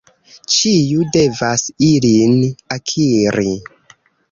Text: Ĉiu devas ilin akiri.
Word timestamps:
Ĉiu 0.53 1.05
devas 1.17 1.67
ilin 1.89 2.35
akiri. 2.79 3.55